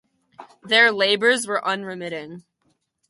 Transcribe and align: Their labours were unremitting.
Their 0.63 0.91
labours 0.91 1.45
were 1.45 1.63
unremitting. 1.63 2.43